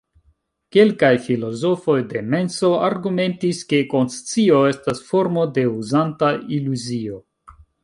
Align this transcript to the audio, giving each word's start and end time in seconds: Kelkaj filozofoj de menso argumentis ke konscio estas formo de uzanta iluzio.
Kelkaj 0.75 1.11
filozofoj 1.25 1.97
de 2.13 2.23
menso 2.35 2.71
argumentis 2.87 3.61
ke 3.73 3.83
konscio 3.93 4.63
estas 4.73 5.05
formo 5.13 5.47
de 5.59 5.69
uzanta 5.77 6.35
iluzio. 6.61 7.25